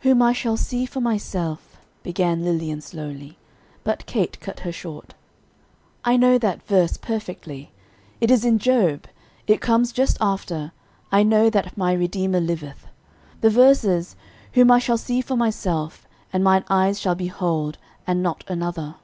[0.00, 3.38] "'Whom I shall see for myself,'" began Lilian slowly;
[3.84, 5.14] but Kate cut her short
[6.04, 7.70] "I know that verse perfectly
[8.20, 9.06] it is in Job;
[9.46, 10.72] it comes just after
[11.12, 12.88] 'I know that my Redeemer liveth;'
[13.40, 14.16] the verse is,
[14.54, 18.96] 'Whom I shall see for myself, and mine eyes shall behold, and not another.'"